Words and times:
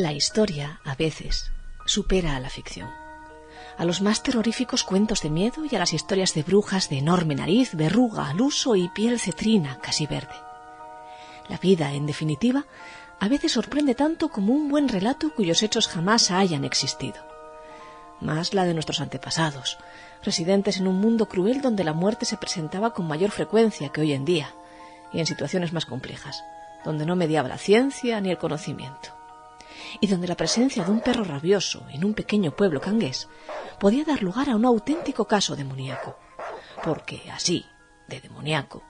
La 0.00 0.14
historia, 0.14 0.80
a 0.82 0.94
veces, 0.94 1.52
supera 1.84 2.34
a 2.34 2.40
la 2.40 2.48
ficción. 2.48 2.88
A 3.76 3.84
los 3.84 4.00
más 4.00 4.22
terroríficos 4.22 4.82
cuentos 4.82 5.20
de 5.20 5.28
miedo 5.28 5.66
y 5.70 5.76
a 5.76 5.78
las 5.78 5.92
historias 5.92 6.32
de 6.32 6.42
brujas 6.42 6.88
de 6.88 6.96
enorme 6.96 7.34
nariz, 7.34 7.74
verruga 7.74 8.30
al 8.30 8.40
uso 8.40 8.76
y 8.76 8.88
piel 8.88 9.20
cetrina 9.20 9.78
casi 9.82 10.06
verde. 10.06 10.32
La 11.50 11.58
vida, 11.58 11.92
en 11.92 12.06
definitiva, 12.06 12.64
a 13.18 13.28
veces 13.28 13.52
sorprende 13.52 13.94
tanto 13.94 14.30
como 14.30 14.54
un 14.54 14.70
buen 14.70 14.88
relato 14.88 15.34
cuyos 15.34 15.62
hechos 15.62 15.86
jamás 15.86 16.30
hayan 16.30 16.64
existido. 16.64 17.22
Más 18.22 18.54
la 18.54 18.64
de 18.64 18.72
nuestros 18.72 19.02
antepasados, 19.02 19.76
residentes 20.24 20.78
en 20.78 20.88
un 20.88 20.98
mundo 20.98 21.28
cruel 21.28 21.60
donde 21.60 21.84
la 21.84 21.92
muerte 21.92 22.24
se 22.24 22.38
presentaba 22.38 22.94
con 22.94 23.06
mayor 23.06 23.32
frecuencia 23.32 23.90
que 23.90 24.00
hoy 24.00 24.14
en 24.14 24.24
día, 24.24 24.54
y 25.12 25.20
en 25.20 25.26
situaciones 25.26 25.74
más 25.74 25.84
complejas, 25.84 26.42
donde 26.86 27.04
no 27.04 27.16
mediaba 27.16 27.50
la 27.50 27.58
ciencia 27.58 28.18
ni 28.22 28.30
el 28.30 28.38
conocimiento 28.38 29.19
y 30.00 30.06
donde 30.06 30.28
la 30.28 30.36
presencia 30.36 30.84
de 30.84 30.90
un 30.90 31.00
perro 31.00 31.24
rabioso 31.24 31.86
en 31.90 32.04
un 32.04 32.14
pequeño 32.14 32.54
pueblo 32.54 32.80
cangués 32.80 33.28
podía 33.78 34.04
dar 34.04 34.22
lugar 34.22 34.50
a 34.50 34.56
un 34.56 34.64
auténtico 34.64 35.26
caso 35.26 35.56
demoníaco, 35.56 36.16
porque 36.84 37.22
así, 37.32 37.64
de 38.08 38.20
demoníaco, 38.20 38.82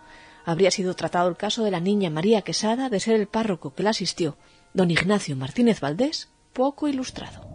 habría 0.45 0.71
sido 0.71 0.95
tratado 0.95 1.29
el 1.29 1.37
caso 1.37 1.65
de 1.65 1.71
la 1.71 1.81
niña 1.81 2.11
María 2.11 2.43
Quesada 2.43 2.89
de 2.89 3.01
ser 3.01 3.15
el 3.15 3.29
párroco 3.29 3.75
que 3.75 3.83
la 3.83 3.91
asistió, 3.91 4.37
don 4.75 4.91
Ignacio 4.91 5.37
Martínez 5.37 5.81
Valdés, 5.81 6.29
poco 6.53 6.89
ilustrado. 6.89 7.49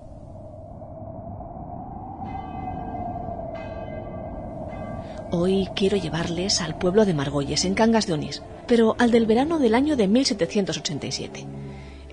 Hoy 5.32 5.68
quiero 5.76 5.98
llevarles 5.98 6.62
al 6.62 6.78
pueblo 6.78 7.04
de 7.04 7.14
Margolles, 7.14 7.66
en 7.66 7.74
Cangas 7.74 8.08
de 8.08 8.14
Onís, 8.14 8.42
pero 8.68 8.96
al 9.00 9.12
del 9.12 9.26
verano 9.26 9.60
del 9.60 9.76
año 9.76 9.96
de 9.98 10.08
1787 10.08 11.65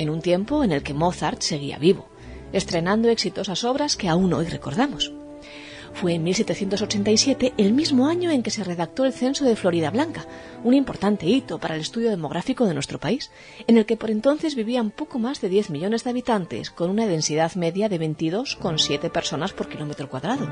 en 0.02 0.10
un 0.10 0.20
tiempo 0.20 0.64
en 0.64 0.72
el 0.72 0.82
que 0.82 0.94
Mozart 0.94 1.40
seguía 1.40 1.78
vivo, 1.78 2.08
estrenando 2.52 3.08
exitosas 3.08 3.64
obras 3.64 3.96
que 3.96 4.08
aún 4.08 4.32
hoy 4.34 4.46
recordamos. 4.46 5.12
Fue 5.94 6.14
en 6.14 6.22
1787 6.24 7.52
el 7.58 7.74
mismo 7.74 8.08
año 8.08 8.30
en 8.30 8.42
que 8.42 8.50
se 8.50 8.64
redactó 8.64 9.04
el 9.04 9.12
censo 9.12 9.44
de 9.44 9.56
Florida 9.56 9.90
Blanca, 9.90 10.26
un 10.64 10.74
importante 10.74 11.26
hito 11.26 11.58
para 11.58 11.74
el 11.74 11.82
estudio 11.82 12.10
demográfico 12.10 12.64
de 12.66 12.74
nuestro 12.74 12.98
país, 12.98 13.30
en 13.66 13.76
el 13.76 13.86
que 13.86 13.96
por 13.96 14.10
entonces 14.10 14.56
vivían 14.56 14.90
poco 14.90 15.18
más 15.18 15.40
de 15.40 15.50
10 15.50 15.70
millones 15.70 16.02
de 16.02 16.10
habitantes, 16.10 16.70
con 16.70 16.90
una 16.90 17.06
densidad 17.06 17.54
media 17.56 17.88
de 17.88 18.00
22,7 18.00 19.10
personas 19.10 19.52
por 19.52 19.68
kilómetro 19.68 20.08
cuadrado, 20.08 20.48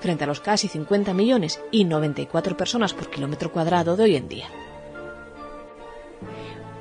frente 0.00 0.24
a 0.24 0.26
los 0.26 0.40
casi 0.40 0.68
50 0.68 1.14
millones 1.14 1.60
y 1.70 1.84
94 1.84 2.56
personas 2.56 2.92
por 2.92 3.10
kilómetro 3.10 3.52
cuadrado 3.52 3.96
de 3.96 4.02
hoy 4.02 4.16
en 4.16 4.28
día. 4.28 4.48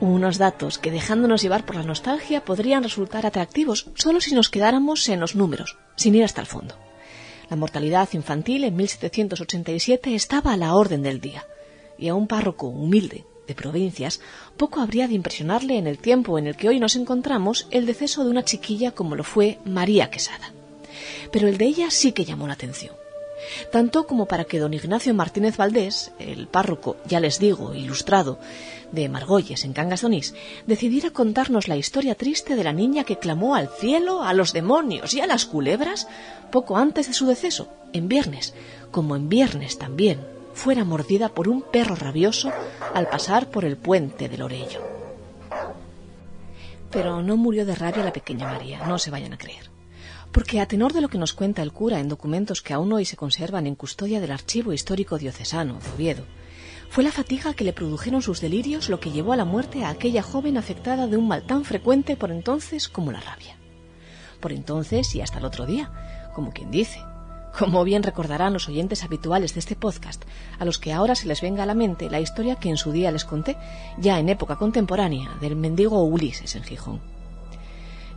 Unos 0.02 0.38
datos 0.38 0.78
que 0.78 0.92
dejándonos 0.92 1.42
llevar 1.42 1.66
por 1.66 1.76
la 1.76 1.84
nostalgia 1.84 2.46
podrían 2.46 2.84
resultar 2.84 3.26
atractivos 3.26 3.88
solo 3.96 4.22
si 4.22 4.34
nos 4.34 4.50
quedáramos 4.50 5.10
en 5.10 5.20
los 5.20 5.36
números, 5.36 5.78
sin 5.98 6.16
ir 6.16 6.24
hasta 6.24 6.40
el 6.40 6.48
fondo. 6.48 6.76
La 7.50 7.58
mortalidad 7.58 8.08
infantil 8.14 8.64
en 8.64 8.78
1787 8.78 10.16
estaba 10.16 10.54
a 10.54 10.58
la 10.58 10.74
orden 10.76 11.04
del 11.04 11.20
día, 11.20 11.46
y 11.98 12.08
a 12.08 12.16
un 12.16 12.28
párroco 12.28 12.68
humilde 12.68 13.26
de 13.46 13.56
provincias 13.56 14.22
poco 14.56 14.80
habría 14.80 15.10
de 15.10 15.16
impresionarle 15.16 15.78
en 15.78 15.88
el 15.88 15.98
tiempo 15.98 16.40
en 16.40 16.48
el 16.48 16.56
que 16.56 16.70
hoy 16.70 16.80
nos 16.80 16.96
encontramos 16.96 17.68
el 17.70 17.86
deceso 17.86 18.24
de 18.24 18.30
una 18.30 18.46
chiquilla 18.46 18.92
como 18.92 19.16
lo 19.16 19.26
fue 19.26 19.58
María 19.66 20.10
Quesada. 20.10 20.54
Pero 21.32 21.50
el 21.50 21.58
de 21.58 21.66
ella 21.66 21.92
sí 21.92 22.14
que 22.14 22.24
llamó 22.24 22.48
la 22.48 22.54
atención 22.54 22.96
tanto 23.72 24.08
como 24.08 24.26
para 24.26 24.46
que 24.46 24.60
don 24.60 24.74
Ignacio 24.74 25.14
Martínez 25.14 25.58
Valdés, 25.58 26.12
el 26.20 26.48
párroco, 26.48 26.98
ya 27.06 27.20
les 27.20 27.40
digo, 27.40 27.74
ilustrado, 27.74 28.40
de 28.92 29.10
Margolles, 29.10 29.66
en 29.66 29.74
Cangas 29.74 30.02
de 30.02 30.34
decidiera 30.66 31.12
contarnos 31.12 31.68
la 31.68 31.78
historia 31.78 32.16
triste 32.16 32.56
de 32.56 32.64
la 32.64 32.74
niña 32.74 33.04
que 33.04 33.20
clamó 33.20 33.56
al 33.56 33.70
cielo, 33.70 34.24
a 34.24 34.34
los 34.34 34.54
demonios 34.54 35.14
y 35.14 35.22
a 35.22 35.28
las 35.28 35.46
culebras 35.46 36.08
poco 36.52 36.78
antes 36.78 37.08
de 37.08 37.14
su 37.14 37.28
deceso, 37.28 37.70
en 37.94 38.08
viernes, 38.08 38.54
como 38.92 39.16
en 39.16 39.30
viernes 39.30 39.78
también 39.78 40.20
fuera 40.54 40.84
mordida 40.84 41.30
por 41.30 41.48
un 41.48 41.62
perro 41.62 41.96
rabioso 41.96 42.52
al 42.94 43.08
pasar 43.08 43.50
por 43.50 43.64
el 43.64 43.78
puente 43.78 44.28
del 44.28 44.42
Orello. 44.42 44.82
Pero 46.90 47.22
no 47.22 47.38
murió 47.38 47.66
de 47.66 47.76
rabia 47.76 48.04
la 48.04 48.14
pequeña 48.14 48.48
María, 48.48 48.86
no 48.88 48.98
se 48.98 49.12
vayan 49.12 49.34
a 49.34 49.38
creer 49.38 49.69
porque 50.32 50.60
a 50.60 50.68
tenor 50.68 50.94
de 50.94 51.02
lo 51.02 51.10
que 51.10 51.18
nos 51.18 51.34
cuenta 51.34 51.62
el 51.62 51.72
cura 51.72 52.00
en 52.00 52.10
documentos 52.10 52.62
que 52.62 52.74
aún 52.74 52.94
hoy 52.94 53.06
se 53.06 53.18
conservan 53.18 53.68
en 53.68 53.76
custodia 53.76 54.20
del 54.20 54.32
Archivo 54.32 54.74
Histórico 54.74 55.18
Diocesano 55.18 55.80
de 55.80 55.90
Oviedo, 55.92 56.24
fue 56.90 57.04
la 57.04 57.12
fatiga 57.12 57.54
que 57.54 57.64
le 57.64 57.74
produjeron 57.74 58.24
sus 58.24 58.42
delirios 58.42 58.90
lo 58.90 59.00
que 59.00 59.12
llevó 59.12 59.34
a 59.34 59.38
la 59.38 59.46
muerte 59.46 59.86
a 59.86 59.90
aquella 59.90 60.24
joven 60.24 60.58
afectada 60.58 61.06
de 61.06 61.18
un 61.18 61.28
mal 61.28 61.44
tan 61.44 61.64
frecuente 61.64 62.16
por 62.18 62.32
entonces 62.32 62.90
como 62.90 63.12
la 63.12 63.20
rabia. 63.20 63.58
Por 64.40 64.52
entonces 64.52 65.14
y 65.14 65.22
hasta 65.22 65.38
el 65.38 65.46
otro 65.46 65.68
día, 65.68 65.92
como 66.34 66.52
quien 66.52 66.72
dice. 66.72 67.00
Como 67.58 67.84
bien 67.84 68.04
recordarán 68.04 68.54
los 68.54 68.68
oyentes 68.70 69.04
habituales 69.04 69.54
de 69.54 69.60
este 69.60 69.76
podcast, 69.76 70.24
a 70.58 70.66
los 70.66 70.80
que 70.80 70.94
ahora 70.94 71.16
se 71.16 71.28
les 71.28 71.42
venga 71.42 71.64
a 71.64 71.66
la 71.66 71.74
mente 71.74 72.10
la 72.10 72.22
historia 72.22 72.56
que 72.56 72.70
en 72.70 72.78
su 72.78 72.92
día 72.92 73.12
les 73.12 73.26
conté, 73.26 73.58
ya 73.98 74.20
en 74.20 74.30
época 74.30 74.56
contemporánea, 74.56 75.36
del 75.42 75.56
mendigo 75.56 76.04
Ulises 76.04 76.56
en 76.56 76.64
Gijón. 76.64 77.19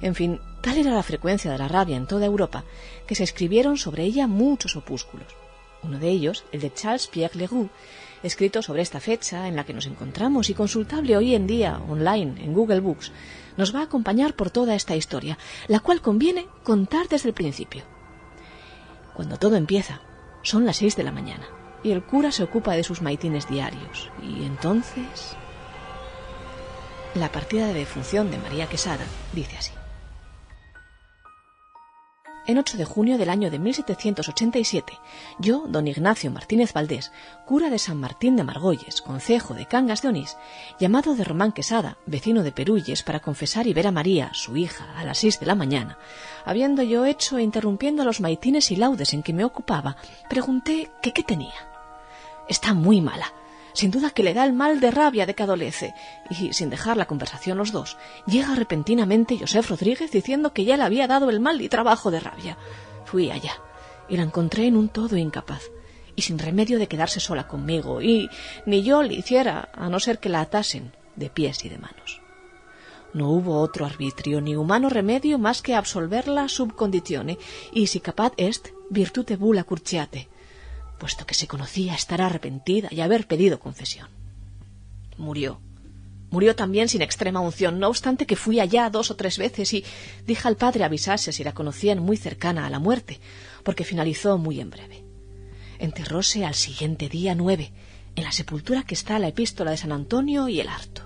En 0.03 0.17
fin, 0.17 0.41
tal 0.61 0.79
era 0.79 0.91
la 0.91 1.03
frecuencia 1.03 1.53
de 1.53 1.59
la 1.59 1.69
rabia 1.69 1.97
en 1.97 2.07
toda 2.07 2.27
Europa 2.27 2.65
que 3.07 3.15
se 3.15 3.23
escribieron 3.23 3.79
sobre 3.79 4.03
ella 4.03 4.27
muchos 4.27 4.77
opúsculos. 4.77 5.29
Uno 5.83 5.99
de 5.99 6.11
ellos, 6.11 6.45
el 6.53 6.61
de 6.61 6.73
Charles 6.73 7.07
Pierre 7.07 7.39
Leroux, 7.39 7.71
escrito 8.23 8.63
sobre 8.63 8.83
esta 8.83 9.01
fecha 9.01 9.49
en 9.49 9.57
la 9.57 9.65
que 9.65 9.73
nos 9.73 9.87
encontramos 9.87 10.51
y 10.51 10.55
consultable 10.55 11.17
hoy 11.17 11.35
en 11.35 11.47
día 11.47 11.81
online 11.89 12.45
en 12.45 12.53
Google 12.53 12.81
Books, 12.81 13.13
nos 13.57 13.75
va 13.75 13.81
a 13.81 13.85
acompañar 13.85 14.35
por 14.35 14.51
toda 14.51 14.75
esta 14.75 14.97
historia, 14.97 15.39
la 15.69 15.81
cual 15.81 16.01
conviene 16.01 16.47
contar 16.63 17.09
desde 17.09 17.29
el 17.29 17.35
principio. 17.35 17.83
Cuando 19.15 19.39
todo 19.39 19.57
empieza, 19.57 20.01
son 20.43 20.65
las 20.67 20.77
seis 20.77 20.97
de 20.97 21.05
la 21.05 21.13
mañana 21.13 21.47
y 21.83 21.91
el 21.91 22.03
cura 22.03 22.31
se 22.33 22.45
ocupa 22.45 22.73
de 22.75 22.85
sus 22.85 23.03
maitines 23.03 23.49
diarios. 23.49 24.11
Y 24.23 24.45
entonces... 24.45 25.37
La 27.15 27.31
partida 27.31 27.67
de 27.67 27.75
defunción 27.75 28.31
de 28.31 28.39
María 28.39 28.69
Quesada 28.69 29.05
dice 29.35 29.57
así. 29.59 29.73
En 32.45 32.59
8 32.59 32.77
de 32.77 32.85
junio 32.85 33.19
del 33.19 33.31
año 33.31 33.53
de 33.53 33.61
1787, 33.61 34.99
yo, 35.39 35.65
don 35.69 35.87
Ignacio 35.87 36.29
Martínez 36.33 36.73
Valdés, 36.73 37.13
cura 37.47 37.71
de 37.71 37.79
San 37.79 37.99
Martín 37.99 38.35
de 38.35 38.43
Margolles, 38.43 39.01
concejo 39.01 39.55
de 39.55 39.67
Cangas 39.67 40.03
de 40.03 40.09
Onís, 40.09 40.37
llamado 40.81 41.15
de 41.15 41.23
Román 41.23 41.53
Quesada, 41.53 41.99
vecino 42.05 42.43
de 42.43 42.51
Perulles, 42.51 43.05
para 43.05 43.21
confesar 43.21 43.69
y 43.69 43.75
ver 43.75 43.87
a 43.87 43.93
María, 43.93 44.31
su 44.35 44.57
hija, 44.57 44.93
a 44.97 45.05
las 45.05 45.19
seis 45.19 45.39
de 45.39 45.47
la 45.47 45.55
mañana, 45.55 45.99
habiendo 46.45 46.83
yo 46.83 47.05
hecho 47.05 47.39
e 47.39 47.43
interrumpiendo 47.43 48.05
los 48.05 48.21
maitines 48.21 48.73
y 48.73 48.77
laudes 48.77 49.15
en 49.15 49.23
que 49.23 49.33
me 49.33 49.45
ocupaba, 49.45 49.97
pregunté 50.29 50.91
que 51.01 51.13
qué 51.13 51.23
tenía. 51.23 51.55
Está 52.49 52.75
muy 52.75 53.01
mala, 53.01 53.33
sin 53.75 53.91
duda 53.91 54.11
que 54.11 54.23
le 54.23 54.35
da 54.35 54.45
el 54.45 54.53
mal 54.53 54.81
de 54.81 54.91
rabia 54.91 55.27
de 55.27 55.35
que 55.35 55.43
adolece, 55.43 55.95
y 56.31 56.53
sin 56.53 56.71
dejar 56.71 56.97
la 56.97 57.07
conversación 57.07 57.59
los 57.59 57.73
dos, 57.73 57.97
llega 58.27 58.55
repentinamente 58.55 59.39
José 59.39 59.63
Rodríguez 59.63 60.11
diciendo 60.11 60.53
que 60.53 60.65
ya 60.65 60.77
le 60.77 60.85
había 60.85 61.07
dado 61.07 61.31
el 61.31 61.41
mal 61.41 61.61
y 61.61 61.69
trabajo 61.69 62.11
de 62.11 62.21
rabia. 62.21 62.59
Fui 63.05 63.31
allá, 63.31 63.55
y 64.09 64.17
la 64.17 64.23
encontré 64.23 64.67
en 64.67 64.77
un 64.77 64.89
todo 64.89 65.17
incapaz, 65.17 65.63
y 66.17 66.23
sin 66.23 66.39
remedio 66.39 66.79
de 66.79 66.89
quedarse 66.89 67.21
sola 67.21 67.49
conmigo, 67.49 68.03
y 68.03 68.29
ni 68.67 68.83
yo 68.83 69.03
le 69.03 69.15
hiciera, 69.15 69.71
a 69.75 69.89
no 69.89 70.01
ser 70.01 70.19
que 70.19 70.29
la 70.29 70.41
atasen 70.41 70.93
de 71.17 71.31
pies 71.31 71.65
y 71.65 71.69
de 71.69 71.79
manos. 71.79 72.21
No 73.15 73.29
hubo 73.29 73.61
otro 73.61 73.85
arbitrio 73.85 74.41
ni 74.41 74.57
humano 74.57 74.89
remedio 74.89 75.39
más 75.39 75.61
que 75.61 75.75
absolverla 75.75 76.49
sub 76.49 76.75
conditione, 76.75 77.39
y 77.73 77.87
si 77.89 78.01
capaz 78.01 78.33
est, 78.39 78.69
virtute 78.89 79.37
bula 79.37 79.65
curciate, 79.65 80.29
puesto 81.03 81.27
que 81.27 81.35
se 81.35 81.49
conocía 81.49 81.97
estar 81.97 82.23
arrepentida 82.23 82.87
y 82.93 83.01
haber 83.01 83.27
pedido 83.27 83.59
confesión. 83.59 84.07
Murió. 85.19 85.61
Murió 86.31 86.55
también 86.55 86.89
sin 86.89 87.03
extrema 87.03 87.41
unción, 87.41 87.81
no 87.81 87.89
obstante 87.89 88.25
que 88.25 88.37
fui 88.37 88.61
allá 88.61 88.89
dos 88.89 89.11
o 89.11 89.17
tres 89.17 89.37
veces 89.37 89.75
y 89.75 89.85
dije 90.29 90.47
al 90.47 90.57
padre 90.57 90.85
avisase 90.85 91.33
si 91.33 91.43
la 91.43 91.55
conocían 91.55 91.99
muy 91.99 92.17
cercana 92.17 92.67
a 92.67 92.71
la 92.71 92.79
muerte, 92.79 93.19
porque 93.65 93.83
finalizó 93.83 94.39
muy 94.39 94.61
en 94.61 94.71
breve. 94.71 95.03
Enterróse 95.81 96.45
al 96.45 96.55
siguiente 96.55 97.09
día 97.09 97.35
nueve, 97.35 97.73
en 98.15 98.23
la 98.23 98.31
sepultura 98.31 98.85
que 98.85 98.95
está 98.95 99.19
la 99.19 99.27
epístola 99.27 99.73
de 99.73 99.79
San 99.79 99.91
Antonio 99.91 100.47
y 100.49 100.61
el 100.61 100.69
Harto. 100.69 101.03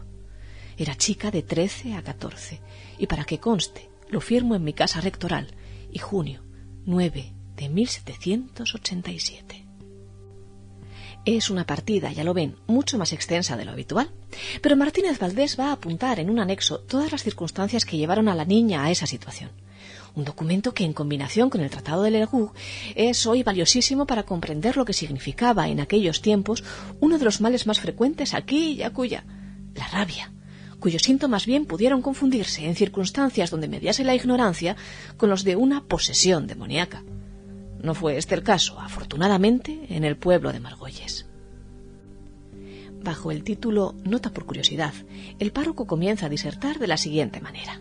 Era 0.76 0.94
chica 0.94 1.30
de 1.30 1.42
trece 1.42 1.94
a 1.94 2.02
catorce, 2.02 2.60
y 2.98 3.06
para 3.06 3.24
que 3.24 3.40
conste, 3.40 3.88
lo 4.10 4.20
firmo 4.20 4.54
en 4.54 4.62
mi 4.62 4.74
casa 4.74 5.00
rectoral, 5.00 5.54
y 5.90 6.00
junio 6.00 6.42
nueve 6.84 7.32
de 7.56 7.70
1787. 7.70 9.65
Es 11.26 11.50
una 11.50 11.66
partida, 11.66 12.12
ya 12.12 12.22
lo 12.22 12.34
ven, 12.34 12.54
mucho 12.68 12.98
más 12.98 13.12
extensa 13.12 13.56
de 13.56 13.64
lo 13.64 13.72
habitual. 13.72 14.12
Pero 14.62 14.76
Martínez 14.76 15.18
Valdés 15.18 15.58
va 15.58 15.70
a 15.70 15.72
apuntar 15.72 16.20
en 16.20 16.30
un 16.30 16.38
anexo 16.38 16.78
todas 16.78 17.10
las 17.10 17.24
circunstancias 17.24 17.84
que 17.84 17.96
llevaron 17.96 18.28
a 18.28 18.36
la 18.36 18.44
niña 18.44 18.84
a 18.84 18.92
esa 18.92 19.08
situación. 19.08 19.50
Un 20.14 20.24
documento 20.24 20.72
que, 20.72 20.84
en 20.84 20.92
combinación 20.92 21.50
con 21.50 21.62
el 21.62 21.70
Tratado 21.70 22.04
de 22.04 22.12
Lergout, 22.12 22.52
es 22.94 23.26
hoy 23.26 23.42
valiosísimo 23.42 24.06
para 24.06 24.22
comprender 24.22 24.76
lo 24.76 24.84
que 24.84 24.92
significaba 24.92 25.68
en 25.68 25.80
aquellos 25.80 26.22
tiempos 26.22 26.62
uno 27.00 27.18
de 27.18 27.24
los 27.24 27.40
males 27.40 27.66
más 27.66 27.80
frecuentes 27.80 28.32
aquí 28.32 28.74
y 28.74 28.82
acuya, 28.84 29.24
la 29.74 29.88
rabia 29.88 30.32
cuyos 30.78 31.02
síntomas 31.02 31.46
bien 31.46 31.64
pudieron 31.64 32.02
confundirse 32.02 32.66
en 32.66 32.76
circunstancias 32.76 33.50
donde 33.50 33.66
mediase 33.66 34.04
la 34.04 34.14
ignorancia 34.14 34.76
con 35.16 35.30
los 35.30 35.42
de 35.42 35.56
una 35.56 35.82
posesión 35.82 36.46
demoníaca. 36.46 37.02
No 37.86 37.94
fue 37.94 38.16
este 38.16 38.34
el 38.34 38.42
caso, 38.42 38.80
afortunadamente, 38.80 39.86
en 39.90 40.02
el 40.02 40.16
pueblo 40.16 40.52
de 40.52 40.58
Margolles. 40.58 41.24
Bajo 43.00 43.30
el 43.30 43.44
título 43.44 43.94
Nota 44.02 44.32
por 44.32 44.44
curiosidad, 44.44 44.92
el 45.38 45.52
párroco 45.52 45.86
comienza 45.86 46.26
a 46.26 46.28
disertar 46.28 46.80
de 46.80 46.88
la 46.88 46.96
siguiente 46.96 47.40
manera. 47.40 47.80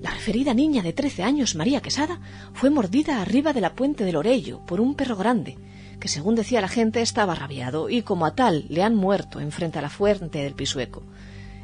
La 0.00 0.12
referida 0.12 0.54
niña 0.54 0.82
de 0.82 0.94
trece 0.94 1.22
años, 1.24 1.56
María 1.56 1.82
Quesada, 1.82 2.22
fue 2.54 2.70
mordida 2.70 3.20
arriba 3.20 3.52
de 3.52 3.60
la 3.60 3.74
puente 3.74 4.02
del 4.02 4.16
Orello 4.16 4.64
por 4.64 4.80
un 4.80 4.94
perro 4.94 5.16
grande, 5.16 5.58
que 6.00 6.08
según 6.08 6.34
decía 6.34 6.62
la 6.62 6.68
gente 6.68 7.02
estaba 7.02 7.34
rabiado 7.34 7.90
y 7.90 8.00
como 8.00 8.24
a 8.24 8.34
tal 8.34 8.64
le 8.70 8.82
han 8.82 8.94
muerto 8.94 9.40
enfrente 9.40 9.78
a 9.78 9.82
la 9.82 9.90
fuente 9.90 10.38
del 10.38 10.54
Pisueco. 10.54 11.02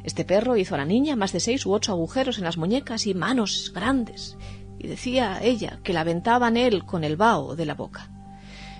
Este 0.03 0.23
perro 0.23 0.55
hizo 0.55 0.75
a 0.75 0.77
la 0.77 0.85
niña 0.85 1.15
más 1.15 1.31
de 1.33 1.39
seis 1.39 1.65
u 1.65 1.73
ocho 1.73 1.93
agujeros 1.93 2.37
en 2.37 2.43
las 2.43 2.57
muñecas 2.57 3.07
y 3.07 3.15
manos 3.15 3.71
grandes, 3.73 4.37
y 4.83 4.87
decía 4.87 5.39
ella 5.41 5.79
que 5.81 5.93
la 5.93 6.01
aventaban 6.01 6.57
él 6.57 6.85
con 6.85 7.03
el 7.03 7.15
vaho 7.15 7.55
de 7.55 7.65
la 7.65 7.73
boca. 7.73 8.11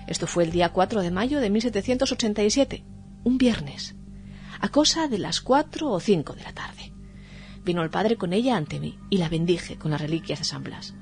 Esto 0.06 0.26
fue 0.26 0.44
el 0.44 0.52
día 0.52 0.68
4 0.68 1.00
de 1.00 1.10
mayo 1.10 1.40
de 1.40 1.48
1787, 1.48 2.84
un 3.24 3.38
viernes, 3.38 3.96
a 4.60 4.68
cosa 4.68 5.08
de 5.08 5.18
las 5.18 5.40
cuatro 5.40 5.90
o 5.90 5.98
cinco 5.98 6.34
de 6.34 6.42
la 6.42 6.52
tarde. 6.52 6.92
Vino 7.64 7.82
el 7.82 7.88
padre 7.88 8.16
con 8.16 8.34
ella 8.34 8.56
ante 8.56 8.78
mí 8.78 8.98
y 9.08 9.16
la 9.16 9.30
bendije 9.30 9.78
con 9.78 9.90
las 9.90 10.00
reliquias 10.00 10.40
de 10.40 10.44
San 10.44 10.62
Blas. 10.62 10.94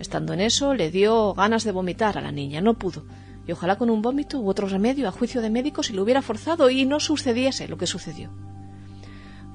Estando 0.00 0.32
en 0.32 0.40
eso, 0.40 0.74
le 0.74 0.90
dio 0.90 1.32
ganas 1.34 1.62
de 1.62 1.72
vomitar 1.72 2.18
a 2.18 2.20
la 2.20 2.32
niña. 2.32 2.60
No 2.60 2.74
pudo. 2.74 3.04
Y 3.46 3.52
ojalá 3.52 3.76
con 3.78 3.90
un 3.90 4.02
vómito 4.02 4.40
u 4.40 4.48
otro 4.48 4.66
remedio 4.66 5.06
a 5.06 5.12
juicio 5.12 5.40
de 5.40 5.50
médico 5.50 5.84
si 5.84 5.92
lo 5.92 6.02
hubiera 6.02 6.22
forzado 6.22 6.70
y 6.70 6.86
no 6.86 6.98
sucediese 6.98 7.68
lo 7.68 7.78
que 7.78 7.86
sucedió. 7.86 8.30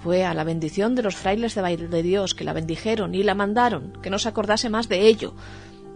Fue 0.06 0.24
a 0.24 0.36
la 0.36 0.44
bendición 0.44 0.94
de 0.94 1.02
los 1.02 1.16
frailes 1.16 1.56
de 1.56 2.04
Dios 2.04 2.36
que 2.36 2.44
la 2.44 2.54
bendijeron 2.54 3.16
y 3.16 3.24
la 3.24 3.34
mandaron, 3.34 3.92
que 4.04 4.12
no 4.12 4.19
se 4.19 4.30
acordase 4.30 4.69
más 4.69 4.88
de 4.88 5.07
ello. 5.07 5.34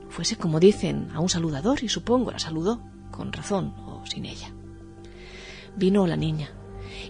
Fuese, 0.10 0.36
como 0.36 0.60
dicen, 0.60 1.10
a 1.14 1.20
un 1.20 1.30
saludador 1.30 1.84
y 1.84 1.90
supongo 1.90 2.32
la 2.32 2.40
saludó, 2.40 2.82
con 3.12 3.32
razón 3.32 3.76
o 3.86 4.02
sin 4.08 4.26
ella. 4.26 4.52
Vino 5.76 6.08
la 6.08 6.16
niña, 6.16 6.50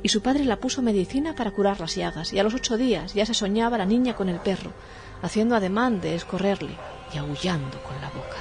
y 0.04 0.10
su 0.10 0.22
padre 0.22 0.44
la 0.44 0.60
puso 0.60 0.81
medicina 0.81 1.36
para 1.36 1.51
curar 1.51 1.80
las 1.80 1.96
llagas, 1.96 2.34
y 2.34 2.40
a 2.40 2.44
los 2.44 2.54
ocho 2.54 2.75
días 2.75 3.13
ya 3.13 3.25
se 3.25 3.34
soñaba 3.34 3.78
la 3.78 3.86
niña 3.86 4.18
con 4.18 4.28
el 4.28 4.42
perro, 4.42 4.74
haciendo 5.22 5.56
ademán 5.56 6.02
de 6.02 6.16
escorrerle 6.16 6.75
y 7.13 7.18
aullando 7.18 7.81
con 7.81 7.95
la 8.02 8.10
boca. 8.10 8.36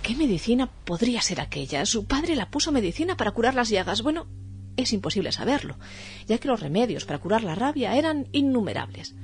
¿Qué 0.00 0.16
medicina 0.16 0.70
podría 0.86 1.20
ser 1.20 1.42
aquella? 1.42 1.84
Su 1.84 2.06
padre 2.06 2.34
la 2.34 2.48
puso 2.48 2.72
medicina 2.72 3.14
para 3.14 3.32
curar 3.32 3.54
las 3.54 3.68
llagas. 3.68 4.00
Bueno, 4.00 4.26
es 4.76 4.92
imposible 4.92 5.32
saberlo, 5.32 5.76
ya 6.26 6.38
que 6.38 6.48
los 6.48 6.60
remedios 6.60 7.04
para 7.04 7.18
curar 7.18 7.42
la 7.44 7.54
rabia 7.54 7.96
eran 7.96 8.28
innumerables. 8.32 9.14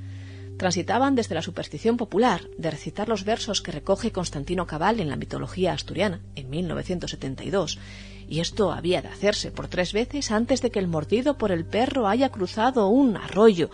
Transitaban 0.57 1.15
desde 1.15 1.35
la 1.35 1.41
superstición 1.41 1.97
popular 1.97 2.47
de 2.57 2.71
recitar 2.71 3.09
los 3.09 3.25
versos 3.25 3.61
que 3.61 3.71
recoge 3.71 4.11
Constantino 4.11 4.67
Cabal 4.67 4.99
en 4.99 5.09
la 5.09 5.15
mitología 5.15 5.73
asturiana 5.73 6.21
en 6.35 6.49
1972 6.49 7.79
y 8.27 8.39
esto 8.39 8.71
había 8.71 9.01
de 9.01 9.09
hacerse 9.09 9.51
por 9.51 9.67
tres 9.67 9.93
veces 9.93 10.31
antes 10.31 10.61
de 10.61 10.71
que 10.71 10.79
el 10.79 10.87
mordido 10.87 11.37
por 11.37 11.51
el 11.51 11.65
perro 11.65 12.07
haya 12.07 12.29
cruzado 12.29 12.87
un 12.87 13.17
arroyo. 13.17 13.69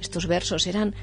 Estos 0.00 0.26
versos 0.26 0.66
eran 0.66 0.94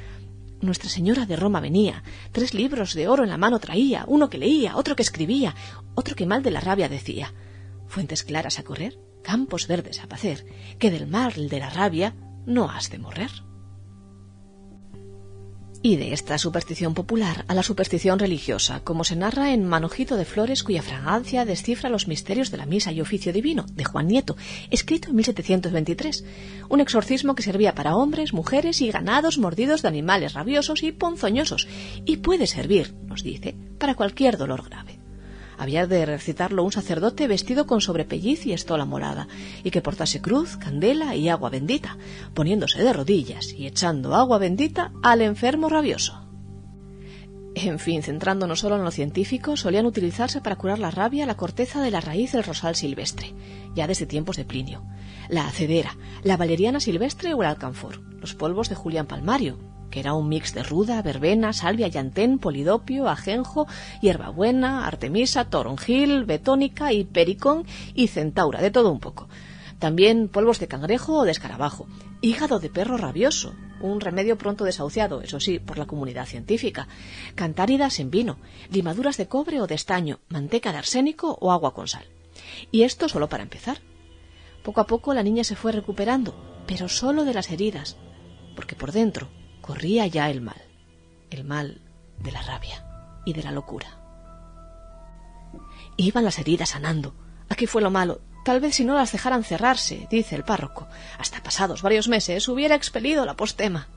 Nuestra 0.61 0.89
Señora 0.89 1.25
de 1.25 1.35
Roma 1.35 1.59
venía, 1.59 2.03
tres 2.31 2.53
libros 2.53 2.93
de 2.93 3.07
oro 3.07 3.23
en 3.23 3.29
la 3.29 3.37
mano 3.37 3.59
traía, 3.59 4.05
uno 4.07 4.29
que 4.29 4.37
leía, 4.37 4.77
otro 4.77 4.95
que 4.95 5.03
escribía, 5.03 5.55
otro 5.95 6.15
que 6.15 6.25
mal 6.25 6.41
de 6.43 6.51
la 6.51 6.61
rabia 6.61 6.87
decía. 6.87 7.33
Fuentes 7.87 8.23
claras 8.23 8.59
a 8.59 8.63
correr, 8.63 8.97
campos 9.23 9.67
verdes 9.67 10.01
a 10.01 10.07
pacer, 10.07 10.45
que 10.77 10.91
del 10.91 11.07
mal 11.07 11.49
de 11.49 11.59
la 11.59 11.69
rabia 11.69 12.15
no 12.45 12.69
has 12.69 12.91
de 12.91 12.99
morrer 12.99 13.31
y 15.83 15.97
de 15.97 16.13
esta 16.13 16.37
superstición 16.37 16.93
popular 16.93 17.43
a 17.49 17.53
la 17.53 17.61
superstición 17.61 18.17
religiosa, 18.17 18.79
como 18.85 19.03
se 19.03 19.17
narra 19.17 19.51
en 19.53 19.65
Manojito 19.65 20.15
de 20.15 20.23
Flores, 20.23 20.63
cuya 20.63 20.81
fragancia 20.81 21.43
descifra 21.43 21.89
los 21.89 22.07
misterios 22.07 22.49
de 22.51 22.57
la 22.57 22.65
misa 22.65 22.93
y 22.93 23.01
oficio 23.01 23.33
divino, 23.33 23.65
de 23.69 23.83
Juan 23.83 24.07
Nieto, 24.07 24.37
escrito 24.71 25.09
en 25.09 25.17
1723, 25.17 26.23
un 26.69 26.79
exorcismo 26.79 27.35
que 27.35 27.43
servía 27.43 27.75
para 27.75 27.97
hombres, 27.97 28.33
mujeres 28.33 28.81
y 28.81 28.89
ganados 28.91 29.37
mordidos 29.37 29.81
de 29.81 29.89
animales 29.89 30.33
rabiosos 30.33 30.83
y 30.83 30.93
ponzoñosos, 30.93 31.67
y 32.05 32.17
puede 32.17 32.47
servir, 32.47 32.95
nos 33.05 33.21
dice, 33.21 33.53
para 33.77 33.95
cualquier 33.95 34.37
dolor 34.37 34.63
grave. 34.63 34.92
Había 35.57 35.87
de 35.87 36.05
recitarlo 36.05 36.63
un 36.63 36.71
sacerdote 36.71 37.27
vestido 37.27 37.67
con 37.67 37.81
sobrepelliz 37.81 38.45
y 38.45 38.53
estola 38.53 38.85
morada, 38.85 39.27
y 39.63 39.71
que 39.71 39.81
portase 39.81 40.21
cruz, 40.21 40.57
candela 40.57 41.15
y 41.15 41.29
agua 41.29 41.49
bendita, 41.49 41.97
poniéndose 42.33 42.83
de 42.83 42.93
rodillas 42.93 43.53
y 43.53 43.67
echando 43.67 44.15
agua 44.15 44.37
bendita 44.37 44.91
al 45.03 45.21
enfermo 45.21 45.69
rabioso. 45.69 46.19
En 47.55 47.77
fin, 47.77 48.01
centrándonos 48.01 48.61
solo 48.61 48.77
en 48.77 48.83
lo 48.83 48.89
científico, 48.89 49.55
solían 49.55 49.85
utilizarse 49.85 50.41
para 50.41 50.55
curar 50.55 50.79
la 50.79 50.89
rabia 50.89 51.27
la 51.27 51.37
corteza 51.37 51.81
de 51.81 51.91
la 51.91 52.01
raíz 52.01 52.31
del 52.31 52.43
rosal 52.43 52.75
silvestre, 52.75 53.33
ya 53.75 53.85
desde 53.85 54.07
tiempos 54.07 54.37
de 54.37 54.45
Plinio, 54.45 54.83
la 55.29 55.47
acedera, 55.47 55.95
la 56.23 56.35
valeriana 56.35 56.79
silvestre 56.79 57.33
o 57.35 57.43
el 57.43 57.49
alcanfor, 57.49 58.01
los 58.19 58.33
polvos 58.33 58.69
de 58.69 58.75
Julián 58.75 59.05
Palmario, 59.05 59.59
que 59.93 59.99
era 59.99 60.15
un 60.15 60.27
mix 60.27 60.55
de 60.55 60.63
ruda, 60.63 61.03
verbena, 61.03 61.53
salvia, 61.53 61.87
llantén, 61.87 62.39
polidopio, 62.39 63.09
ajenjo, 63.09 63.67
hierbabuena, 64.01 64.87
artemisa, 64.87 65.45
toronjil, 65.45 66.25
betónica 66.25 66.91
y 66.91 67.03
pericón 67.03 67.67
y 67.93 68.07
centaura, 68.07 68.59
de 68.59 68.71
todo 68.71 68.91
un 68.91 68.99
poco. 68.99 69.29
También 69.77 70.29
polvos 70.29 70.57
de 70.57 70.67
cangrejo 70.67 71.19
o 71.19 71.25
de 71.25 71.31
escarabajo, 71.31 71.85
hígado 72.21 72.57
de 72.59 72.71
perro 72.71 72.97
rabioso, 72.97 73.53
un 73.81 74.01
remedio 74.01 74.35
pronto 74.35 74.63
desahuciado, 74.63 75.21
eso 75.21 75.39
sí, 75.39 75.59
por 75.59 75.77
la 75.77 75.85
comunidad 75.85 76.25
científica, 76.25 76.87
cantáridas 77.35 77.99
en 77.99 78.09
vino, 78.09 78.39
limaduras 78.71 79.17
de 79.17 79.27
cobre 79.27 79.61
o 79.61 79.67
de 79.67 79.75
estaño, 79.75 80.21
manteca 80.27 80.71
de 80.71 80.79
arsénico 80.79 81.37
o 81.39 81.51
agua 81.51 81.75
con 81.75 81.87
sal. 81.87 82.05
Y 82.71 82.81
esto 82.81 83.07
solo 83.09 83.29
para 83.29 83.43
empezar. 83.43 83.77
Poco 84.63 84.81
a 84.81 84.87
poco 84.87 85.13
la 85.13 85.21
niña 85.21 85.43
se 85.43 85.55
fue 85.55 85.71
recuperando, 85.71 86.33
pero 86.65 86.89
solo 86.89 87.25
de 87.25 87.35
las 87.35 87.51
heridas, 87.51 87.95
porque 88.55 88.75
por 88.75 88.91
dentro 88.91 89.29
corría 89.63 90.05
ya 90.07 90.29
el 90.29 90.41
mal, 90.41 90.61
el 91.31 91.45
mal 91.45 91.79
de 92.19 92.33
la 92.33 92.41
rabia 92.41 92.85
y 93.23 93.31
de 93.31 93.43
la 93.43 93.51
locura. 93.51 93.97
Iban 95.95 96.25
las 96.25 96.37
heridas 96.37 96.71
sanando. 96.71 97.15
Aquí 97.47 97.65
fue 97.65 97.81
lo 97.81 97.89
malo. 97.89 98.19
Tal 98.43 98.59
vez 98.59 98.75
si 98.75 98.83
no 98.83 98.93
las 98.93 99.13
dejaran 99.13 99.45
cerrarse, 99.45 100.05
dice 100.11 100.35
el 100.35 100.43
párroco, 100.43 100.87
hasta 101.17 101.41
pasados 101.41 101.81
varios 101.81 102.09
meses 102.09 102.45
hubiera 102.49 102.75
expelido 102.75 103.25
la 103.25 103.37
postema. 103.37 103.87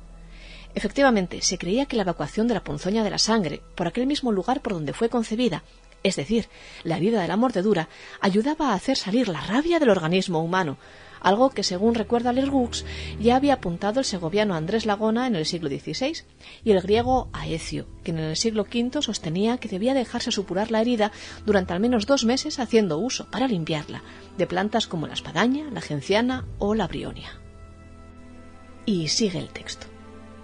Efectivamente, 0.76 1.42
se 1.42 1.58
creía 1.58 1.86
que 1.86 1.96
la 1.96 2.02
evacuación 2.02 2.46
de 2.46 2.54
la 2.54 2.62
ponzoña 2.62 3.02
de 3.02 3.10
la 3.10 3.18
sangre 3.18 3.60
por 3.74 3.88
aquel 3.88 4.06
mismo 4.06 4.30
lugar 4.30 4.62
por 4.62 4.74
donde 4.74 4.92
fue 4.92 5.08
concebida, 5.08 5.64
es 6.06 6.16
decir, 6.16 6.48
la 6.84 6.96
herida 6.96 7.20
de 7.20 7.28
la 7.28 7.36
mordedura, 7.36 7.88
ayudaba 8.20 8.70
a 8.70 8.74
hacer 8.74 8.96
salir 8.96 9.28
la 9.28 9.40
rabia 9.40 9.78
del 9.78 9.90
organismo 9.90 10.40
humano, 10.40 10.78
algo 11.20 11.50
que 11.50 11.64
según 11.64 11.94
recuerda 11.96 12.32
Lergux 12.32 12.84
ya 13.18 13.34
había 13.34 13.54
apuntado 13.54 13.98
el 13.98 14.04
segoviano 14.04 14.54
Andrés 14.54 14.86
Lagona 14.86 15.26
en 15.26 15.34
el 15.34 15.46
siglo 15.46 15.68
XVI 15.68 16.22
y 16.62 16.70
el 16.70 16.80
griego 16.80 17.28
Aecio, 17.32 17.88
que 18.04 18.12
en 18.12 18.18
el 18.18 18.36
siglo 18.36 18.62
V 18.62 19.02
sostenía 19.02 19.58
que 19.58 19.68
debía 19.68 19.94
dejarse 19.94 20.30
supurar 20.30 20.70
la 20.70 20.80
herida 20.80 21.10
durante 21.44 21.72
al 21.72 21.80
menos 21.80 22.06
dos 22.06 22.24
meses 22.24 22.60
haciendo 22.60 22.98
uso, 22.98 23.28
para 23.30 23.48
limpiarla, 23.48 24.02
de 24.38 24.46
plantas 24.46 24.86
como 24.86 25.08
la 25.08 25.14
espadaña, 25.14 25.68
la 25.72 25.80
genciana 25.80 26.44
o 26.58 26.74
la 26.74 26.86
brionia. 26.86 27.40
Y 28.84 29.08
sigue 29.08 29.40
el 29.40 29.48
texto. 29.48 29.88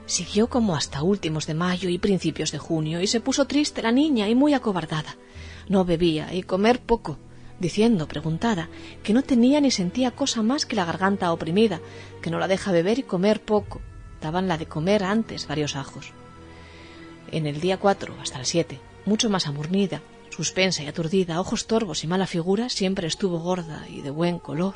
Siguió 0.06 0.48
como 0.48 0.74
hasta 0.74 1.04
últimos 1.04 1.46
de 1.46 1.54
mayo 1.54 1.88
y 1.88 1.98
principios 1.98 2.50
de 2.50 2.58
junio, 2.58 3.00
y 3.00 3.06
se 3.06 3.20
puso 3.20 3.46
triste 3.46 3.82
la 3.82 3.92
niña 3.92 4.28
y 4.28 4.34
muy 4.34 4.52
acobardada. 4.52 5.16
No 5.68 5.84
bebía 5.84 6.32
y 6.34 6.42
comer 6.42 6.80
poco, 6.80 7.18
diciendo, 7.58 8.08
preguntada, 8.08 8.68
que 9.02 9.12
no 9.12 9.22
tenía 9.22 9.60
ni 9.60 9.70
sentía 9.70 10.10
cosa 10.10 10.42
más 10.42 10.66
que 10.66 10.76
la 10.76 10.84
garganta 10.84 11.32
oprimida, 11.32 11.80
que 12.20 12.30
no 12.30 12.38
la 12.38 12.48
deja 12.48 12.72
beber 12.72 12.98
y 12.98 13.04
comer 13.04 13.40
poco. 13.40 13.80
Daban 14.20 14.48
la 14.48 14.58
de 14.58 14.66
comer 14.66 15.04
antes 15.04 15.46
varios 15.46 15.76
ajos. 15.76 16.12
En 17.30 17.46
el 17.46 17.60
día 17.60 17.78
cuatro 17.78 18.14
hasta 18.20 18.38
el 18.38 18.46
siete, 18.46 18.80
mucho 19.06 19.30
más 19.30 19.46
amurnida, 19.46 20.02
suspensa 20.30 20.82
y 20.82 20.86
aturdida, 20.86 21.40
ojos 21.40 21.66
torvos 21.66 22.04
y 22.04 22.06
mala 22.06 22.26
figura, 22.26 22.68
siempre 22.68 23.06
estuvo 23.06 23.38
gorda 23.38 23.86
y 23.88 24.02
de 24.02 24.10
buen 24.10 24.38
color. 24.38 24.74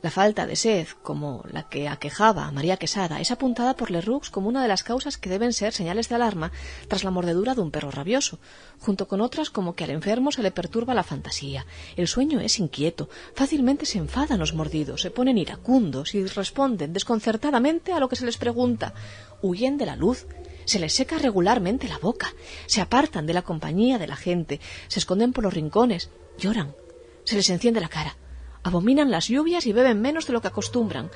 La 0.00 0.12
falta 0.12 0.46
de 0.46 0.54
sed, 0.54 0.86
como 1.02 1.44
la 1.50 1.68
que 1.68 1.88
aquejaba 1.88 2.46
a 2.46 2.52
María 2.52 2.76
Quesada, 2.76 3.20
es 3.20 3.32
apuntada 3.32 3.74
por 3.74 3.90
Leroux 3.90 4.30
como 4.30 4.48
una 4.48 4.62
de 4.62 4.68
las 4.68 4.84
causas 4.84 5.18
que 5.18 5.28
deben 5.28 5.52
ser 5.52 5.72
señales 5.72 6.08
de 6.08 6.14
alarma 6.14 6.52
tras 6.86 7.02
la 7.02 7.10
mordedura 7.10 7.56
de 7.56 7.62
un 7.62 7.72
perro 7.72 7.90
rabioso, 7.90 8.38
junto 8.78 9.08
con 9.08 9.20
otras 9.20 9.50
como 9.50 9.74
que 9.74 9.82
al 9.82 9.90
enfermo 9.90 10.30
se 10.30 10.44
le 10.44 10.52
perturba 10.52 10.94
la 10.94 11.02
fantasía, 11.02 11.66
el 11.96 12.06
sueño 12.06 12.38
es 12.38 12.60
inquieto, 12.60 13.08
fácilmente 13.34 13.86
se 13.86 13.98
enfadan 13.98 14.38
los 14.38 14.54
mordidos, 14.54 15.02
se 15.02 15.10
ponen 15.10 15.36
iracundos 15.36 16.14
y 16.14 16.24
responden 16.26 16.92
desconcertadamente 16.92 17.92
a 17.92 17.98
lo 17.98 18.08
que 18.08 18.14
se 18.14 18.24
les 18.24 18.36
pregunta, 18.36 18.94
huyen 19.42 19.78
de 19.78 19.86
la 19.86 19.96
luz, 19.96 20.28
se 20.64 20.78
les 20.78 20.92
seca 20.92 21.18
regularmente 21.18 21.88
la 21.88 21.98
boca, 21.98 22.32
se 22.66 22.80
apartan 22.80 23.26
de 23.26 23.34
la 23.34 23.42
compañía 23.42 23.98
de 23.98 24.06
la 24.06 24.16
gente, 24.16 24.60
se 24.86 25.00
esconden 25.00 25.32
por 25.32 25.42
los 25.42 25.54
rincones, 25.54 26.10
lloran, 26.38 26.76
se 27.24 27.34
les 27.34 27.50
enciende 27.50 27.80
la 27.80 27.88
cara 27.88 28.16
abominan 28.62 29.10
las 29.10 29.28
lluvias 29.28 29.66
y 29.66 29.72
beben 29.72 30.00
menos 30.00 30.26
de 30.26 30.32
lo 30.32 30.40
que 30.40 30.48
acostumbran, 30.48 31.10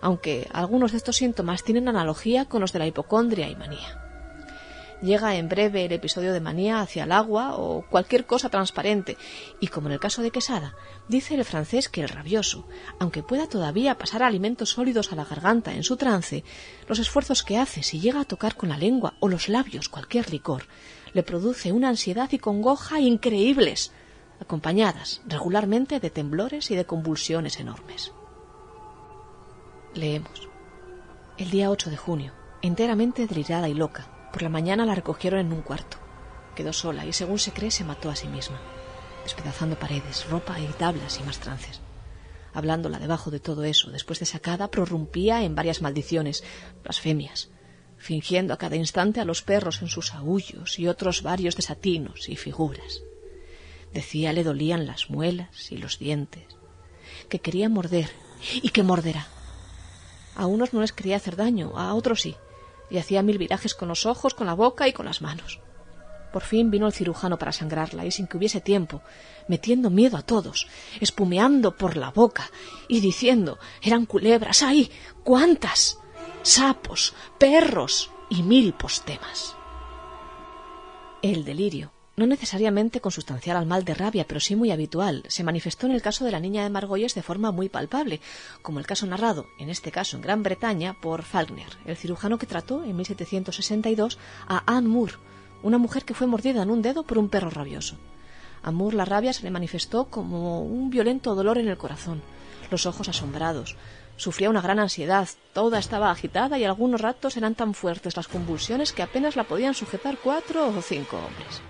aunque 0.00 0.48
algunos 0.52 0.92
de 0.92 0.98
estos 0.98 1.16
síntomas 1.16 1.64
tienen 1.64 1.88
analogía 1.88 2.44
con 2.46 2.60
los 2.60 2.72
de 2.72 2.78
la 2.78 2.86
hipocondria 2.86 3.48
y 3.48 3.56
manía. 3.56 4.02
Llega 5.02 5.36
en 5.36 5.48
breve 5.48 5.84
el 5.84 5.92
episodio 5.92 6.32
de 6.32 6.40
manía 6.40 6.80
hacia 6.80 7.04
el 7.04 7.12
agua 7.12 7.56
o 7.56 7.84
cualquier 7.90 8.24
cosa 8.24 8.48
transparente, 8.48 9.18
y 9.60 9.66
como 9.66 9.88
en 9.88 9.92
el 9.92 10.00
caso 10.00 10.22
de 10.22 10.30
Quesada, 10.30 10.74
dice 11.06 11.34
el 11.34 11.44
francés 11.44 11.90
que 11.90 12.00
el 12.00 12.08
rabioso, 12.08 12.66
aunque 12.98 13.22
pueda 13.22 13.46
todavía 13.46 13.98
pasar 13.98 14.22
alimentos 14.22 14.70
sólidos 14.70 15.12
a 15.12 15.16
la 15.16 15.26
garganta 15.26 15.74
en 15.74 15.82
su 15.82 15.98
trance, 15.98 16.44
los 16.88 16.98
esfuerzos 16.98 17.42
que 17.42 17.58
hace 17.58 17.82
si 17.82 18.00
llega 18.00 18.20
a 18.20 18.24
tocar 18.24 18.56
con 18.56 18.70
la 18.70 18.78
lengua 18.78 19.14
o 19.20 19.28
los 19.28 19.50
labios 19.50 19.90
cualquier 19.90 20.30
licor, 20.30 20.64
le 21.12 21.22
produce 21.22 21.72
una 21.72 21.90
ansiedad 21.90 22.30
y 22.32 22.38
congoja 22.38 22.98
increíbles, 22.98 23.92
acompañadas 24.40 25.22
regularmente 25.26 26.00
de 26.00 26.10
temblores 26.10 26.70
y 26.70 26.76
de 26.76 26.84
convulsiones 26.84 27.58
enormes. 27.58 28.12
Leemos. 29.94 30.48
El 31.38 31.50
día 31.50 31.70
8 31.70 31.90
de 31.90 31.96
junio, 31.96 32.32
enteramente 32.62 33.26
delirada 33.26 33.68
y 33.68 33.74
loca, 33.74 34.30
por 34.32 34.42
la 34.42 34.48
mañana 34.48 34.84
la 34.84 34.94
recogieron 34.94 35.40
en 35.40 35.52
un 35.52 35.62
cuarto. 35.62 35.98
Quedó 36.54 36.72
sola 36.72 37.06
y, 37.06 37.12
según 37.12 37.38
se 37.38 37.52
cree, 37.52 37.70
se 37.70 37.84
mató 37.84 38.10
a 38.10 38.16
sí 38.16 38.28
misma, 38.28 38.60
despedazando 39.22 39.78
paredes, 39.78 40.28
ropa 40.28 40.58
y 40.60 40.66
tablas 40.78 41.18
y 41.18 41.22
más 41.22 41.38
trances. 41.38 41.80
Hablándola 42.52 42.98
debajo 42.98 43.30
de 43.30 43.40
todo 43.40 43.64
eso, 43.64 43.90
después 43.90 44.18
de 44.18 44.26
sacada, 44.26 44.70
prorrumpía 44.70 45.42
en 45.42 45.54
varias 45.54 45.82
maldiciones, 45.82 46.42
blasfemias, 46.82 47.50
fingiendo 47.96 48.54
a 48.54 48.58
cada 48.58 48.76
instante 48.76 49.20
a 49.20 49.24
los 49.24 49.42
perros 49.42 49.82
en 49.82 49.88
sus 49.88 50.14
aullos 50.14 50.78
y 50.78 50.88
otros 50.88 51.22
varios 51.22 51.56
desatinos 51.56 52.28
y 52.28 52.36
figuras. 52.36 53.02
Decía 53.96 54.34
le 54.34 54.44
dolían 54.44 54.86
las 54.86 55.08
muelas 55.08 55.72
y 55.72 55.78
los 55.78 55.98
dientes, 55.98 56.44
que 57.30 57.38
quería 57.38 57.70
morder 57.70 58.10
y 58.60 58.68
que 58.68 58.82
morderá. 58.82 59.26
A 60.34 60.44
unos 60.44 60.74
no 60.74 60.82
les 60.82 60.92
quería 60.92 61.16
hacer 61.16 61.34
daño, 61.34 61.78
a 61.78 61.94
otros 61.94 62.20
sí 62.20 62.36
y 62.90 62.98
hacía 62.98 63.22
mil 63.22 63.38
virajes 63.38 63.74
con 63.74 63.88
los 63.88 64.04
ojos, 64.04 64.34
con 64.34 64.46
la 64.46 64.52
boca 64.52 64.86
y 64.86 64.92
con 64.92 65.06
las 65.06 65.22
manos. 65.22 65.60
Por 66.30 66.42
fin 66.42 66.70
vino 66.70 66.86
el 66.86 66.92
cirujano 66.92 67.38
para 67.38 67.52
sangrarla 67.52 68.04
y 68.04 68.10
sin 68.10 68.26
que 68.26 68.36
hubiese 68.36 68.60
tiempo, 68.60 69.00
metiendo 69.48 69.88
miedo 69.88 70.18
a 70.18 70.22
todos, 70.22 70.66
espumeando 71.00 71.74
por 71.74 71.96
la 71.96 72.10
boca 72.10 72.50
y 72.88 73.00
diciendo 73.00 73.58
eran 73.80 74.04
culebras, 74.04 74.62
¡ay! 74.62 74.90
¡cuántas! 75.24 75.98
sapos, 76.42 77.14
perros 77.38 78.10
y 78.28 78.42
mil 78.42 78.74
postemas. 78.74 79.56
El 81.22 81.46
delirio 81.46 81.95
no 82.16 82.26
necesariamente 82.26 83.00
consustancial 83.00 83.56
al 83.56 83.66
mal 83.66 83.84
de 83.84 83.94
rabia, 83.94 84.26
pero 84.26 84.40
sí 84.40 84.56
muy 84.56 84.70
habitual, 84.70 85.22
se 85.28 85.44
manifestó 85.44 85.86
en 85.86 85.92
el 85.92 86.02
caso 86.02 86.24
de 86.24 86.30
la 86.30 86.40
niña 86.40 86.62
de 86.62 86.70
Margolles 86.70 87.14
de 87.14 87.22
forma 87.22 87.52
muy 87.52 87.68
palpable, 87.68 88.20
como 88.62 88.78
el 88.78 88.86
caso 88.86 89.06
narrado, 89.06 89.46
en 89.58 89.68
este 89.68 89.92
caso 89.92 90.16
en 90.16 90.22
Gran 90.22 90.42
Bretaña, 90.42 90.94
por 91.00 91.22
Falkner, 91.22 91.68
el 91.84 91.96
cirujano 91.96 92.38
que 92.38 92.46
trató 92.46 92.82
en 92.84 92.96
1762 92.96 94.18
a 94.48 94.62
Anne 94.66 94.88
Moore, 94.88 95.14
una 95.62 95.78
mujer 95.78 96.04
que 96.04 96.14
fue 96.14 96.26
mordida 96.26 96.62
en 96.62 96.70
un 96.70 96.82
dedo 96.82 97.02
por 97.02 97.18
un 97.18 97.28
perro 97.28 97.50
rabioso. 97.50 97.96
A 98.62 98.70
Moore 98.70 98.96
la 98.96 99.04
rabia 99.04 99.32
se 99.32 99.42
le 99.42 99.50
manifestó 99.50 100.06
como 100.06 100.62
un 100.62 100.90
violento 100.90 101.34
dolor 101.34 101.58
en 101.58 101.68
el 101.68 101.76
corazón, 101.76 102.22
los 102.70 102.86
ojos 102.86 103.08
asombrados, 103.08 103.76
Sufría 104.16 104.48
una 104.48 104.62
gran 104.62 104.78
ansiedad, 104.78 105.28
toda 105.52 105.78
estaba 105.78 106.10
agitada 106.10 106.58
y 106.58 106.64
algunos 106.64 107.02
ratos 107.02 107.36
eran 107.36 107.54
tan 107.54 107.74
fuertes 107.74 108.16
las 108.16 108.28
convulsiones 108.28 108.92
que 108.92 109.02
apenas 109.02 109.36
la 109.36 109.44
podían 109.44 109.74
sujetar 109.74 110.16
cuatro 110.16 110.68
o 110.68 110.80
cinco 110.80 111.18
hombres. 111.18 111.60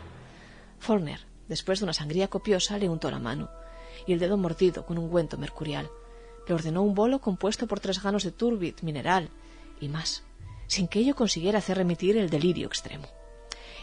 Forner, 0.87 1.27
después 1.49 1.81
de 1.81 1.85
una 1.85 1.93
sangría 1.93 2.29
copiosa, 2.29 2.79
le 2.79 2.89
untó 2.89 3.11
la 3.11 3.19
mano 3.19 3.51
y 4.07 4.13
el 4.13 4.21
dedo 4.21 4.37
mordido 4.37 4.87
con 4.87 4.99
un 4.99 5.07
ungüento 5.07 5.37
mercurial. 5.37 5.91
Le 6.47 6.55
ordenó 6.55 6.83
un 6.83 6.95
bolo 6.95 7.21
compuesto 7.21 7.67
por 7.67 7.81
tres 7.81 8.01
ganos 8.01 8.23
de 8.23 8.31
turbit 8.31 8.83
mineral 8.83 9.31
y 9.81 9.89
más, 9.89 10.23
sin 10.69 10.87
que 10.87 11.01
ello 11.01 11.17
consiguiera 11.17 11.59
hacer 11.59 11.79
remitir 11.79 12.17
el 12.17 12.31
delirio 12.31 12.69
extremo. 12.69 13.09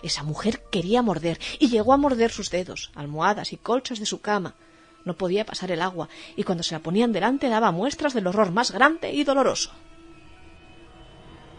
Esa 0.01 0.24
mujer 0.24 0.63
quería 0.72 1.01
morder 1.01 1.41
y 1.60 1.67
llegó 1.67 1.91
a 1.91 1.98
morder 1.98 2.31
sus 2.31 2.50
dedos, 2.50 2.89
almohadas 2.95 3.51
y 3.51 3.57
colchas 3.57 4.00
de 4.00 4.05
su 4.05 4.22
cama. 4.22 4.55
No 5.03 5.17
podía 5.17 5.45
pasar 5.45 5.72
el 5.72 5.81
agua 5.81 6.07
y 6.38 6.43
cuando 6.43 6.63
se 6.63 6.74
la 6.74 6.79
ponían 6.79 7.12
delante 7.12 7.50
daba 7.50 7.72
muestras 7.72 8.13
del 8.13 8.27
horror 8.27 8.51
más 8.51 8.72
grande 8.72 9.12
y 9.12 9.25
doloroso. 9.25 9.72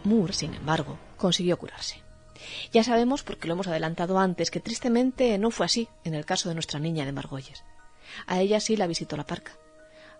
Moore, 0.05 0.33
sin 0.33 0.55
embargo, 0.55 0.97
consiguió 1.17 1.55
curarse. 1.59 2.04
Ya 2.71 2.83
sabemos, 2.83 3.23
porque 3.23 3.47
lo 3.47 3.53
hemos 3.53 3.67
adelantado 3.67 4.19
antes, 4.19 4.51
que 4.51 4.59
tristemente 4.59 5.37
no 5.37 5.51
fue 5.51 5.65
así 5.65 5.87
en 6.03 6.13
el 6.13 6.25
caso 6.25 6.49
de 6.49 6.55
nuestra 6.55 6.79
niña 6.79 7.05
de 7.05 7.11
Margolles. 7.11 7.63
A 8.27 8.39
ella 8.39 8.59
sí 8.59 8.75
la 8.75 8.87
visitó 8.87 9.17
la 9.17 9.25
parca. 9.25 9.53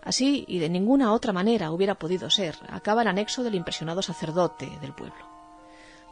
Así 0.02 0.44
y 0.48 0.58
de 0.58 0.68
ninguna 0.68 1.12
otra 1.12 1.32
manera 1.32 1.72
hubiera 1.72 1.96
podido 1.96 2.30
ser, 2.30 2.56
acaba 2.68 3.02
el 3.02 3.08
anexo 3.08 3.42
del 3.42 3.54
impresionado 3.54 4.02
sacerdote 4.02 4.70
del 4.80 4.92
pueblo. 4.92 5.36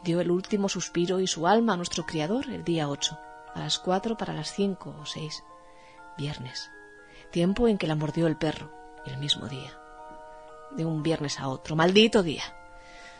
Dio 0.03 0.19
el 0.19 0.31
último 0.31 0.69
suspiro 0.69 1.19
y 1.19 1.27
su 1.27 1.47
alma 1.47 1.73
a 1.73 1.77
nuestro 1.77 2.05
Criador 2.05 2.45
el 2.49 2.63
día 2.63 2.89
ocho, 2.89 3.17
a 3.53 3.59
las 3.59 3.79
cuatro 3.79 4.17
para 4.17 4.33
las 4.33 4.53
cinco 4.53 4.95
o 5.01 5.05
seis, 5.05 5.43
viernes, 6.17 6.69
tiempo 7.31 7.67
en 7.67 7.77
que 7.77 7.87
la 7.87 7.95
mordió 7.95 8.27
el 8.27 8.37
perro, 8.37 8.69
el 9.05 9.17
mismo 9.17 9.47
día. 9.47 9.79
De 10.71 10.85
un 10.85 11.01
viernes 11.01 11.39
a 11.39 11.47
otro, 11.47 11.75
maldito 11.75 12.21
día 12.21 12.43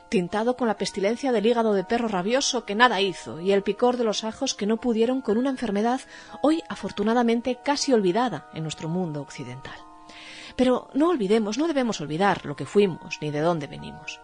tintado 0.10 0.56
con 0.56 0.68
la 0.68 0.78
pestilencia 0.78 1.32
del 1.32 1.46
hígado 1.46 1.74
de 1.74 1.84
perro 1.84 2.08
rabioso 2.08 2.66
que 2.66 2.76
nada 2.76 3.02
hizo 3.02 3.40
y 3.40 3.52
el 3.52 3.64
picor 3.64 3.98
de 3.98 4.04
los 4.04 4.24
ajos 4.24 4.54
que 4.54 4.68
no 4.68 4.78
pudieron 4.78 5.22
con 5.22 5.38
una 5.38 5.50
enfermedad 5.50 6.02
hoy 6.42 6.64
afortunadamente 6.70 7.60
casi 7.64 7.94
olvidada 7.94 8.50
en 8.54 8.64
nuestro 8.64 8.88
mundo 8.88 9.22
occidental. 9.22 9.76
Pero 10.56 10.90
no 10.94 11.10
olvidemos, 11.10 11.58
no 11.58 11.68
debemos 11.68 12.00
olvidar 12.02 12.46
lo 12.46 12.56
que 12.56 12.66
fuimos 12.66 13.18
ni 13.22 13.32
de 13.32 13.42
dónde 13.42 13.68
venimos. 13.68 14.22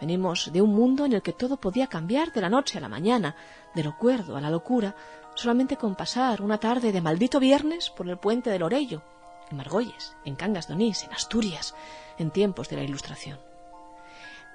Venimos 0.00 0.50
de 0.52 0.62
un 0.62 0.74
mundo 0.74 1.04
en 1.04 1.12
el 1.12 1.22
que 1.22 1.32
todo 1.32 1.58
podía 1.58 1.86
cambiar 1.86 2.32
de 2.32 2.40
la 2.40 2.48
noche 2.48 2.78
a 2.78 2.80
la 2.80 2.88
mañana, 2.88 3.36
de 3.74 3.84
lo 3.84 3.98
cuerdo 3.98 4.36
a 4.36 4.40
la 4.40 4.50
locura, 4.50 4.94
solamente 5.34 5.76
con 5.76 5.94
pasar 5.94 6.40
una 6.40 6.58
tarde 6.58 6.92
de 6.92 7.00
maldito 7.00 7.40
viernes 7.40 7.90
por 7.90 8.08
el 8.08 8.16
puente 8.16 8.50
del 8.50 8.62
Orello, 8.62 9.02
en 9.50 9.56
Margolles, 9.56 10.16
en 10.24 10.36
Cangas 10.36 10.68
de 10.68 10.74
Onís, 10.74 11.02
en 11.04 11.12
Asturias, 11.12 11.74
en 12.16 12.30
tiempos 12.30 12.68
de 12.68 12.76
la 12.76 12.84
Ilustración 12.84 13.49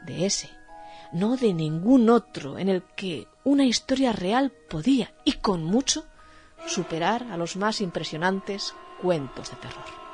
de 0.06 0.26
ese, 0.26 0.50
no 1.12 1.38
de 1.38 1.54
ningún 1.54 2.10
otro 2.10 2.58
en 2.58 2.70
el 2.70 2.84
que 2.96 3.28
una 3.44 3.66
historia 3.66 4.12
real 4.12 4.52
podía, 4.70 5.14
y 5.24 5.34
con 5.34 5.64
mucho, 5.64 6.06
superar 6.68 7.24
a 7.32 7.38
los 7.38 7.56
más 7.56 7.82
impresionantes 7.82 8.74
cuentos 9.02 9.52
de 9.52 9.58
terror. 9.58 10.05